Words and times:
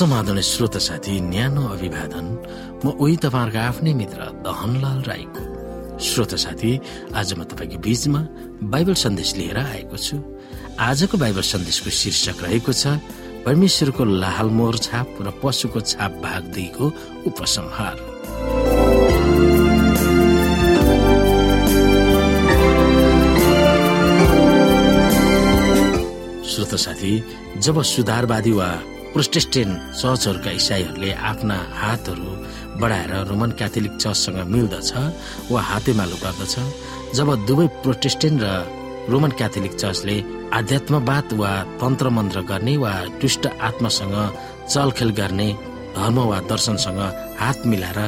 समाधान 0.00 0.40
श्रोत 0.40 0.76
साथी 0.80 1.20
न्यानो 1.20 1.62
अभिवादन 1.76 2.26
म 2.84 2.88
उही 3.04 3.16
तपाईँहरूको 3.20 3.60
आफ्नै 3.60 3.92
मित्र 4.00 4.20
दहनलाल 4.46 5.00
राईको। 5.04 5.42
श्रोत 6.00 6.34
साथी 6.40 6.72
आज 7.12 7.28
म 7.36 7.44
तपाईँको 7.44 7.78
बीचमा 7.84 8.20
बाइबल 8.72 8.94
सन्देश 8.96 9.30
लिएर 9.36 9.58
आएको 9.60 9.96
छु। 10.00 10.16
आजको 10.80 11.16
बाइबल 11.20 11.44
सन्देशको 11.44 11.90
शीर्षक 11.92 12.36
रहेको 12.44 12.72
छ 12.72 12.96
परमेश्वरको 13.44 14.04
लालमोर 14.24 14.76
छाप 14.88 15.20
र 15.20 15.28
पशुको 15.36 15.80
छाप 15.84 16.12
भाग 16.24 16.42
दुईको 16.56 16.86
उपसंहार। 17.28 17.96
श्रोत 26.48 26.72
साथी 26.80 27.12
जब 27.60 27.82
सुधारवादी 27.92 28.52
वा 28.56 28.70
प्रोटेस्टेन्ट 29.12 29.74
चर्चहरूका 30.00 30.50
इसाईहरूले 30.60 31.10
आफ्ना 31.30 31.56
हातहरू 31.80 32.30
बढाएर 32.80 33.12
रोमन 33.30 33.50
क्याथोलिक 33.58 33.94
चर्चसँग 34.02 34.38
मिल्दछ 34.54 34.90
वा 35.50 35.60
हातेमालो 35.70 36.16
गर्दछ 36.24 36.54
जब 37.18 37.28
दुवै 37.48 37.66
प्रोटेस्टेन्ट 37.84 38.40
र 38.42 38.48
रोमन 39.12 39.30
क्याथोलिक 39.38 39.74
चर्चले 39.82 40.16
आध्यात्मवाद 40.58 41.32
वा 41.40 41.50
तन्त्र 41.80 42.08
मन्त्र 42.16 42.40
गर्ने 42.50 42.76
वा 42.82 42.92
दुष्ट 43.20 43.46
आत्मासँग 43.68 44.16
चलखेल 44.72 45.10
गर्ने 45.20 45.48
धर्म 45.96 46.18
वा 46.30 46.38
दर्शनसँग 46.50 47.00
हात 47.42 47.66
मिलाएर 47.70 48.00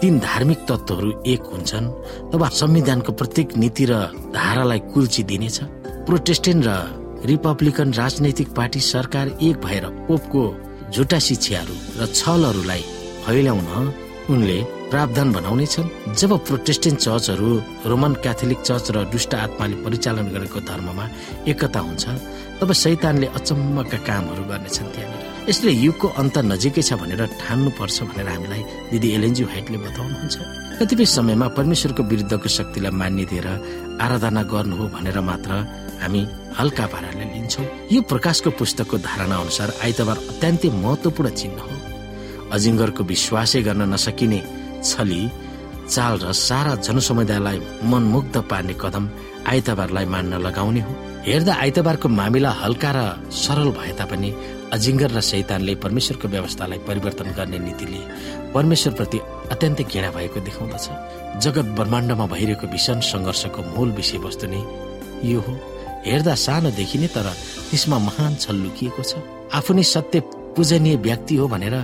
तीन 0.00 0.18
धार्मिक 0.18 0.60
तत्वहरू 0.68 1.10
एक 1.32 1.42
हुन्छन् 1.52 1.92
तब 2.32 2.42
संविधानको 2.60 3.12
प्रत्येक 3.20 3.56
नीति 3.62 3.84
र 3.90 3.94
धारालाई 4.34 4.80
कुल्ची 4.92 5.22
दिनेछ। 5.30 5.58
प्रोटेस्टेन्ट 6.08 6.64
र 6.66 6.99
रिपब्लिकन 7.26 7.92
राजनैतिक 7.94 8.48
पार्टी 8.54 8.80
सरकार 8.80 9.28
एक 9.42 9.56
भएर 9.64 9.86
पोपको 10.08 10.44
झुटा 10.92 11.18
शिक्षाहरू 11.28 11.74
र 12.00 12.06
छलहरूलाई 12.14 12.82
फैल्याउन 13.24 13.66
उनले 14.30 14.58
प्रावधान 14.90 15.28
बनाउनेछन् 15.32 15.88
जब 16.20 16.30
प्रोटेस्टेन्ट 16.46 16.98
चर्चहरू 16.98 17.50
रोमन 17.90 18.12
क्याथोलिक 18.22 18.60
चर्च 18.68 18.86
र 18.94 19.04
दुष्ट 19.10 19.34
आत्माले 19.34 19.76
परिचालन 19.84 20.26
गरेको 20.34 20.60
धर्ममा 20.70 21.04
एकता 21.50 21.80
हुन्छ 21.80 22.04
तब 22.60 22.72
शैतानले 22.82 23.26
अचम्मका 23.38 23.98
कामहरू 24.06 24.42
गर्नेछन् 24.50 24.92
त्यहाँनिर। 24.94 25.28
यसले 25.50 25.72
युगको 25.72 26.06
अन्त 26.20 26.36
नजिकै 26.52 26.82
छ 26.82 26.90
भनेर 27.00 27.22
ठान्नु 27.42 27.70
पर्छ 27.78 27.96
भनेर 28.10 28.28
हामीलाई 28.28 28.62
दिदी 28.92 29.08
एलएनजी 29.16 29.44
हाइटले 29.52 29.78
बताउनुहुन्छ। 29.86 30.36
कतिपय 30.78 31.06
समयमा 31.16 31.46
परमेश्वरको 31.58 32.02
विरुद्धको 32.10 32.48
शक्तिलाई 32.58 32.92
मान्य 33.00 33.24
दिएर 33.30 33.48
आराधना 34.04 34.42
गर्नु 34.52 34.74
हो 34.76 34.84
भनेर 34.94 35.18
मात्र 35.30 35.50
हामी 36.02 36.20
हल्का 36.58 36.86
पाराले 36.92 37.24
लिन्छौँ। 37.34 37.66
यो 37.92 38.00
प्रकाशको 38.10 38.50
पुस्तकको 38.60 38.96
धारणा 39.08 39.36
अनुसार 39.44 39.68
आइतबार 39.84 40.16
अत्यन्तै 40.30 40.68
महत्वपूर्ण 40.84 41.30
चिन्ह 41.40 41.60
हो। 41.62 41.79
अजिङ्गरको 42.52 43.02
विश्वासै 43.04 43.60
गर्न 43.66 43.82
नसकिने 43.94 44.40
छली 44.84 45.22
चाल 45.94 46.14
र 46.22 46.32
सारा 46.32 46.74
जनसमुदायलाई 46.86 47.58
मनमुग्ध 47.90 48.36
पार्ने 48.50 48.74
कदम 48.82 49.04
आइतबारलाई 49.50 50.06
मान्न 50.06 50.32
लगाउने 50.46 50.80
हो। 50.86 50.92
हेर्दा 51.26 51.54
आइतबारको 51.64 52.08
मामिला 52.08 52.50
हल्का 52.62 52.90
र 52.96 53.00
सरल 53.42 53.70
भए 53.78 53.92
तापनि 53.98 54.30
अजिङ्गर 54.72 55.10
र 55.10 55.20
शैतानले 55.20 55.74
परमेश्वरको 55.84 56.26
व्यवस्थालाई 56.34 56.78
परिवर्तन 56.88 57.28
गर्ने 57.38 57.58
नीतिले 57.66 58.00
परमेश्वरप्रति 58.54 59.18
अत्यन्तै 59.52 59.84
घृणा 59.90 60.10
भएको 60.16 60.38
देखाउँदछ। 60.46 60.86
जगत 61.44 61.66
ब्रह्माण्डमा 61.76 62.26
भइरहेको 62.32 62.66
भीषण 62.74 62.98
सङ्घर्षको 63.10 63.60
मूल 63.74 63.90
विषयवस्तु 63.98 64.46
नै 64.46 64.62
यो 65.26 65.40
हो। 65.46 65.54
हेर्दा 66.06 66.34
सानो 66.44 66.70
देखिने 66.78 67.08
तर 67.14 67.26
त्यसमा 67.68 67.98
महान 68.08 68.32
छल 68.42 68.56
लुकिएको 68.64 69.02
छ। 69.02 69.12
आफू 69.58 69.70
नै 69.74 69.82
सत्य 69.94 70.20
पूजनीय 70.54 70.96
व्यक्ति 71.06 71.34
हो 71.36 71.48
भनेर 71.48 71.74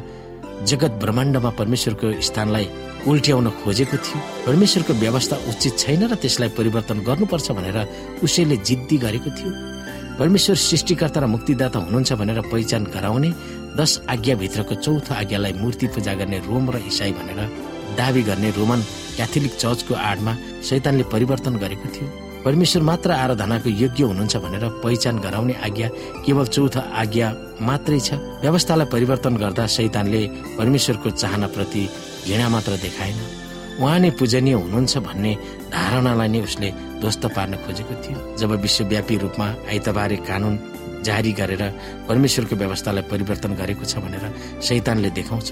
जगत 0.66 0.93
ब्रह्माण्डमा 1.03 1.50
परमेश्वरको 1.59 2.21
स्थानलाई 2.21 2.66
उल्ट्याउन 3.06 3.47
खोजेको 3.62 3.97
थियो। 3.97 4.19
परमेश्वरको 4.47 4.93
व्यवस्था 5.03 5.37
उचित 5.50 5.78
छैन 5.78 6.03
र 6.10 6.15
त्यसलाई 6.19 6.49
परिवर्तन 6.59 6.99
गर्नुपर्छ 7.06 7.47
भनेर 7.59 7.78
उसैले 8.25 8.56
जिद्दी 8.66 8.97
गरेको 8.99 9.31
थियो। 9.38 9.53
परमेश्वर 10.19 10.56
सृष्टिकर्ता 10.59 11.21
र 11.21 11.27
मुक्तिदाता 11.27 11.78
हुनुहुन्छ 11.78 12.12
भनेर 12.12 12.41
पहिचान 12.53 12.82
गराउने 12.94 13.31
दश 13.78 13.93
आज्ञाभित्रको 14.09 14.75
चौथो 14.75 15.15
आज्ञालाई 15.15 15.53
मूर्ति 15.62 15.87
पूजा 15.94 16.15
गर्ने 16.19 16.38
रोम 16.49 16.71
र 16.71 16.77
इसाई 16.91 17.12
भनेर 17.12 17.41
दावी 17.97 18.22
गर्ने 18.22 18.50
रोमन 18.59 18.81
क्याथोलिक 19.16 19.54
चर्चको 19.54 19.94
आडमा 19.94 20.33
शैतानले 20.66 21.04
परिवर्तन 21.12 21.54
गरेको 21.62 21.88
थियो। 21.94 22.06
परमेश्वर 22.44 22.83
मात्र 22.83 23.10
आराधनाको 23.12 23.71
योग्य 23.71 24.03
हुनुहुन्छ 24.04 24.37
भनेर 24.37 24.65
पहिचान 24.83 25.19
गराउने 25.19 25.54
आज्ञा 25.66 25.88
केवल 26.27 26.47
चौथो 26.47 26.81
आज्ञा 26.81 27.28
मात्रै 27.61 28.00
छ। 28.00 28.15
व्यवस्थालाई 28.43 28.87
परिवर्तन 28.93 29.37
गर्दा 29.37 29.67
शैतानले 29.67 30.22
परमेश्वरको 30.59 31.11
चाहनाप्रति 31.11 31.83
घृणा 32.27 32.49
मात्र 32.49 32.72
देखाएन। 32.77 33.19
उहाँ 33.81 33.99
नै 34.00 34.11
पूजनीय 34.19 34.55
हुनुहुन्छ 34.55 34.94
भन्ने 34.99 35.33
धारणालाई 35.72 36.28
नै 36.28 36.41
उसले 36.41 36.69
ध्वस्त 37.00 37.25
पार्न 37.37 37.53
खोजेको 37.65 37.95
थियो। 38.03 38.19
जब 38.37 38.50
विश्वव्यापी 38.61 39.16
रूपमा 39.19 39.47
आइतबारे 39.69 40.16
कानून 40.28 40.55
जारी 41.06 41.33
गरेर 41.39 41.62
परमेश्वरको 42.09 42.55
व्यवस्थालाई 42.56 43.05
परिवर्तन 43.12 43.55
गरेको 43.61 43.84
छ 43.84 44.03
भनेर 44.05 44.25
शैतानले 44.62 45.11
देखाउँछ। 45.19 45.49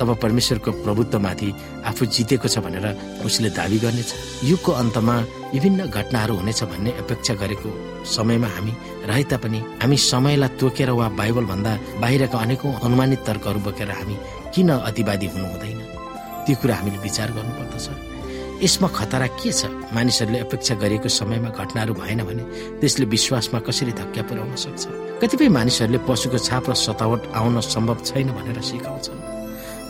तब 0.00 0.08
परमेश्वरको 0.22 0.70
प्रभुत्वमाथि 0.84 1.48
आफू 1.86 2.02
जितेको 2.06 2.48
छ 2.48 2.58
भनेर 2.64 2.86
उसले 3.24 3.50
दावी 3.58 3.78
गर्नेछ। 3.84 4.10
युगको 4.44 4.72
अन्तमा 4.82 5.16
विभिन्न 5.54 5.80
घटनाहरू 5.86 6.34
हुनेछ 6.36 6.62
भन्ने 6.70 6.90
अपेक्षा 7.02 7.34
गरेको 7.42 7.68
समयमा 8.06 8.48
हामी 8.54 8.72
रहे 9.06 9.24
तापनि 9.30 9.58
हामी 9.82 9.96
समयलाई 10.10 10.56
तोकेर 10.60 10.90
वा 10.98 11.08
बाइबल 11.20 11.44
भन्दा 11.52 11.72
बाहिरका 12.02 12.38
अनेकौं 12.38 12.72
अनुमानित 12.86 13.20
तर्कहरू 13.26 13.60
बोकेर 13.66 13.90
हामी 13.90 14.16
किन 14.54 14.70
अतिवादी 14.80 15.26
हुनु 15.32 15.46
हुँदैन 15.46 15.80
त्यो 16.44 16.56
कुरा 16.60 16.74
हामीले 16.74 16.98
विचार 17.06 17.28
गर्नुपर्दछ। 17.36 18.13
यसमा 18.64 18.88
खतरा 18.88 19.26
के 19.36 19.52
छ? 19.52 19.68
मानिसहरूले 19.92 20.38
अपेक्षा 20.40 20.74
गरेको 20.80 21.08
समयमा 21.08 21.50
घटनाहरू 21.52 21.94
भएन 21.94 22.20
भने 22.24 22.42
त्यसले 22.80 23.04
विश्वासमा 23.06 23.58
कसरी 23.60 23.92
धक्का 23.92 24.22
पुर्याउन 24.24 24.56
सक्छ? 24.56 24.82
कतिपय 25.20 25.48
मानिसहरूले 25.52 26.00
पशुको 26.08 26.38
छाप 26.40 26.64
र 26.70 26.72
सतावट 26.72 27.22
आउन 27.36 27.60
सम्भव 27.60 27.98
छैन 28.08 28.28
भनेर 28.32 28.60
सिकाउँछन्। 28.64 29.20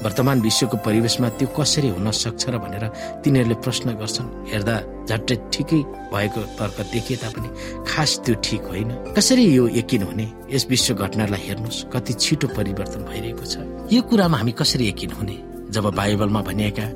वर्तमान 0.04 0.40
विश्वको 0.40 0.76
परिवेशमा 0.84 1.28
त्यो 1.38 1.48
कसरी 1.54 1.88
हुन 1.94 2.10
सक्छ 2.10 2.42
र 2.50 2.58
भनेर 2.58 2.84
तिनीहरूले 3.22 3.56
प्रश्न 3.64 3.94
गर्छन्। 3.94 4.28
हेर्दा 4.50 4.74
झट्टै 5.08 5.36
ठिकै 5.54 5.80
भएको 6.12 6.40
तर्क 6.58 6.78
देखिए 6.92 7.16
तापनि 7.22 7.48
खास 7.88 8.10
त्यो 8.26 8.34
ठिक 8.42 8.62
होइन। 8.74 8.90
कसरी 9.16 9.44
यो 9.54 9.64
यकिन 9.70 10.02
हुने? 10.02 10.26
यस 10.50 10.66
विश्व 10.68 10.94
घटनालाई 10.98 11.42
हेर्नुहोस् 11.46 11.84
कति 11.94 12.12
छिटो 12.20 12.46
परिवर्तन 12.58 13.00
भइरहेको 13.06 13.44
छ। 13.46 13.54
यो 13.94 14.02
कुरामा 14.02 14.36
हामी 14.36 14.52
कसरी 14.52 14.84
यकिन 14.90 15.10
हुने? 15.14 15.36
जब 15.70 15.84
बाइबलमा 15.94 16.40
भनिएका 16.42 16.86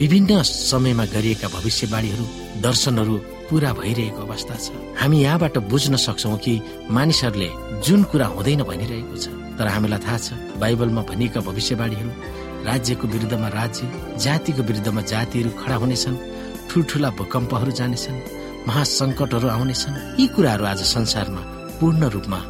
विभिन्न 0.00 0.42
समयमा 0.42 1.04
गरिएका 1.06 1.48
भविष्यवाणीहरू 1.48 2.24
दर्शनहरू 2.62 3.16
पूरा 3.48 3.72
भइरहेको 3.72 4.22
अवस्था 4.26 4.54
छ। 4.58 4.74
हामी 4.98 5.18
यहाँबाट 5.22 5.58
बुझ्न 5.70 5.96
सक्छौ 5.96 6.36
कि 6.44 6.54
मानिसहरूले 6.90 7.50
जुन 7.86 8.02
कुरा 8.10 8.26
हुँदैन 8.34 8.62
भनिरहेको 8.66 9.16
छ। 9.16 9.26
तर 9.54 9.66
हामीलाई 9.70 10.00
थाहा 10.02 10.18
छ 10.18 10.58
बाइबलमा 10.58 11.02
भनिएका 11.10 11.40
भविष्यवाणीहरू 11.46 12.10
राज्यको 12.66 13.06
विरुद्धमा 13.06 13.48
राज्य 13.54 13.82
जातिको 14.18 14.62
विरुद्धमा 14.66 15.02
जातिहरू 15.14 15.50
खडा 15.62 15.76
हुनेछन् 15.82 16.16
ठुल्ठुला 16.70 17.10
भूकम्पहरू 17.14 17.70
जानेछन् 17.78 18.18
महासङ्कटहरू 18.66 19.48
आउनेछन्। 19.48 19.94
यी 20.18 20.26
कुराहरू 20.34 20.64
आज 20.72 20.80
संसारमा 20.90 21.42
पूर्ण 21.78 22.02
रूपमा 22.14 22.40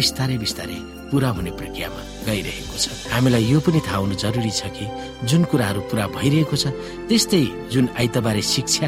बिस्तारै 0.00 0.36
बिस्तारै 0.40 0.80
पूरा 1.14 1.30
हुने 1.38 1.50
प्रक्रियामा 1.54 2.00
गइरहेको 2.26 2.76
छ। 2.82 2.86
हामीलाई 3.14 3.44
यो 3.46 3.58
पनि 3.62 3.80
थाहा 3.86 3.98
हुनु 4.02 4.14
जरुरी 4.18 4.50
छ 4.50 4.66
कि 4.74 4.84
जुन 5.30 5.42
कुराहरू 5.46 5.80
पूरा 5.86 6.04
भइरहेको 6.10 6.56
छ 6.58 6.74
त्यस्तै 7.06 7.70
जुन 7.70 7.84
आइतबारे 8.02 8.42
शिक्षा 8.42 8.86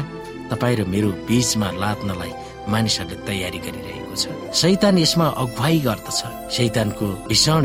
तपाईँ 0.51 0.75
र 0.75 0.81
मेरो 0.91 1.09
बीचमा 1.23 1.67
लाद्नलाई 1.79 2.31
मानिसहरूले 2.67 3.23
तयारी 3.23 3.59
गरिरहेको 3.63 4.15
छ। 4.19 4.25
शैतान 4.51 4.95
यसमा 4.99 5.27
अगुवाई 5.43 5.79
गर्दछ। 5.87 6.19
शैतानको 6.51 7.05
भीषण 7.31 7.63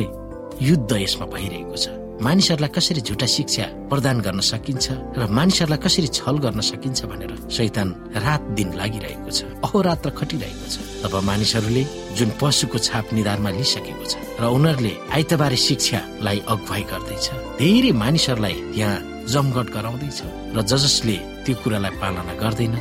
युद्ध 0.63 0.91
यसमा 0.95 1.27
भइरहेको 1.35 1.77
छ। 1.83 1.87
मानिसहरूलाई 2.23 2.71
कसरी 2.71 3.01
झुटा 3.03 3.27
शिक्षा 3.27 3.65
प्रदान 3.91 4.17
गर्न 4.23 4.41
सकिन्छ 4.47 4.87
र 5.19 5.27
मानिसहरूलाई 5.27 5.81
कसरी 5.83 6.09
छल 6.19 6.37
गर्न 6.39 6.61
सकिन्छ 6.71 7.11
भनेर 7.11 7.33
शैतान 7.51 7.89
रात 8.15 8.43
दिन 8.55 8.69
लागिरहेको 8.79 9.31
छ। 9.31 9.43
अहोरात्र 9.67 10.09
खटिरहेको 10.15 10.67
छ। 10.71 10.77
तब 11.03 11.15
मानिसहरूले 11.29 11.83
जुन 12.17 12.31
पशुको 12.41 12.79
छाप 12.87 13.07
निधारमा 13.17 13.51
लिइसकेको 13.59 14.05
छ 14.11 14.15
र 14.41 14.45
उनीहरूले 14.57 14.93
आइतबारे 15.17 15.59
शिक्षालाई 15.67 16.39
अगुवाई 16.53 16.83
गर्दैछ 16.91 17.27
धेरै 17.61 17.93
मानिसहरूलाई 18.03 18.57
यहाँ 18.81 18.99
जमघट 19.33 19.69
गराउँदैछ 19.77 20.21
र 20.57 20.59
ज 20.63 20.73
जसले 20.83 21.17
त्यो 21.45 21.55
कुरालाई 21.63 21.93
पालना 22.01 22.35
गर्दैन 22.43 22.75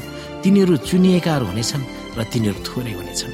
तिनीहरू 0.44 0.76
चुनिएकाहरू 0.90 1.46
हुनेछन् 1.52 1.86
र 2.18 2.20
तिनीहरू 2.34 2.60
थोरै 2.68 2.94
हुनेछन्। 3.00 3.34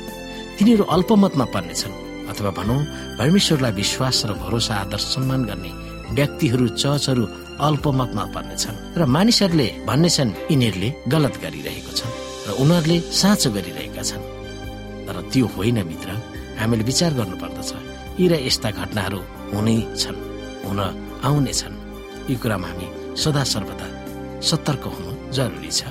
तिनीहरू 0.57 0.83
अल्पमतमा 0.95 1.45
पर्नेछन् 1.55 1.95
अथवा 2.31 2.51
भनौँ 2.59 2.79
परमेश्वरलाई 3.19 3.73
विश्वास 3.81 4.17
र 4.29 4.31
भरोसा 4.43 4.73
आदर 4.83 4.99
सम्मान 5.13 5.41
गर्ने 5.49 5.71
व्यक्तिहरू 6.17 6.65
चर्चहरू 6.83 7.23
अल्पमतमा 7.67 8.23
पर्नेछन् 8.35 8.81
र 8.99 9.01
मानिसहरूले 9.15 9.67
भन्नेछन् 9.89 10.31
यिनीहरूले 10.51 10.89
गलत 11.13 11.35
गरिरहेको 11.43 11.91
छन् 11.99 12.13
र 12.47 12.49
उनीहरूले 12.63 12.97
साँचो 13.19 13.49
गरिरहेका 13.55 13.86
त्यो 15.31 15.45
होइन 15.55 15.77
मित्र। 15.89 16.09
हामीले 16.59 16.83
विचार 16.89 17.11
गर्नुपर्दछ। 17.19 17.71
यी 18.19 18.25
र 18.31 18.33
यस्ता 18.47 18.69
घटनाहरू 18.79 19.19
हुनै 19.53 19.77
छन् 20.01 20.19
हुन 20.65 20.79
आउनेछन् 21.27 21.75
यी 22.29 22.35
कुरामा 22.41 22.67
हामी 22.67 22.87
सदा 23.21 23.43
सर्वदा 23.53 23.87
सतर्क 24.49 24.83
हुनु 24.95 25.11
जरुरी 25.37 25.71
छ। 25.79 25.81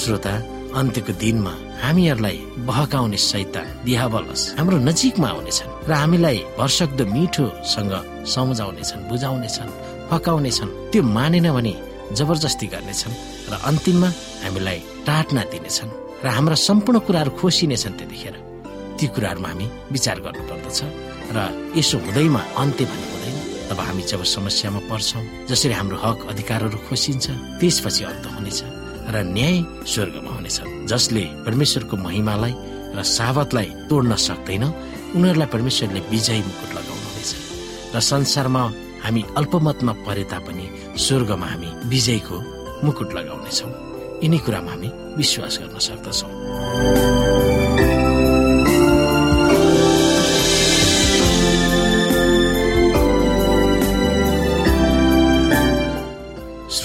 श्रोता 0.00 0.32
अन्त्यको 0.78 1.12
दिनमा 1.22 1.52
हामीहरूलाई 1.82 2.38
बहकाउने 2.68 3.18
सैता 3.30 3.62
दिहावलस 3.86 4.42
हाम्रो 4.58 4.76
नजिकमा 4.88 5.28
आउनेछन् 5.34 5.74
र 5.88 5.92
हामीलाई 6.02 6.38
भरसक्दो 6.58 7.04
मिठोसँग 7.14 7.92
सम्झाउनेछन् 8.34 9.06
बुझाउनेछन् 9.10 9.70
फकाउनेछन् 10.10 10.74
त्यो 10.90 11.02
मानेन 11.16 11.46
भने 11.56 11.74
जबरजस्ती 12.18 12.66
गर्नेछन् 12.74 13.18
र 13.50 13.54
अन्तिममा 13.70 14.08
हामीलाई 14.44 14.78
टाट्ना 15.06 15.42
दिनेछन् 15.52 15.96
र 16.24 16.26
हाम्रा 16.36 16.56
सम्पूर्ण 16.68 16.98
कुराहरू 17.06 17.30
खोसिनेछन् 17.38 17.98
त्यतिखेर। 17.98 18.36
ती 18.98 19.06
कुराहरूमा 19.14 19.48
हामी 19.48 19.66
विचार 19.94 20.18
गर्नुपर्दछ 20.26 20.78
र 21.36 21.38
यसो 21.78 21.96
हुँदैमा 22.04 22.40
अन्त्य 22.62 22.84
भन्ने 22.90 23.06
हुँदैन। 23.12 23.36
तब 23.70 23.80
हामी 23.80 24.02
जब 24.10 24.22
समस्यामा 24.34 24.80
पर्छौँ 24.90 25.22
जसरी 25.48 25.72
हाम्रो 25.78 25.96
हक 26.04 26.18
अधिकारहरू 26.32 26.78
खोसिन्छ 26.88 27.26
त्यसपछि 27.60 28.02
अन्त 28.10 28.26
हुनेछ 28.34 28.60
र 29.14 29.16
न्याय 29.36 29.56
स्वर्गमा 29.86 30.32
हुनेछ। 30.36 30.58
जसले 30.90 31.24
परमेश्वरको 31.46 31.94
महिमालाई 31.96 32.54
र 32.96 32.98
सावतलाई 33.16 33.68
तोड्न 33.88 34.12
सक्दैन 34.18 34.64
उनीहरूलाई 35.14 35.48
परमेश्वरले 35.54 36.00
विजय 36.12 36.40
मुकुट 36.48 36.70
लगाउनुहुनेछ। 36.76 37.30
र 37.94 37.96
संसारमा 38.02 38.62
हामी 39.04 39.22
अल्पमतमा 39.38 39.92
परे 40.06 40.24
तापनि 40.32 40.66
स्वर्गमा 41.04 41.46
हामी 41.46 41.70
विजयको 41.92 42.36
मुकुट 42.84 43.08
लगाउनेछौँ। 43.14 43.70
यिनै 44.24 44.38
कुरामा 44.44 44.70
हामी 44.72 44.88
विश्वास 45.20 45.54
गर्न 45.62 45.78
सक्दछौँ। 45.88 47.37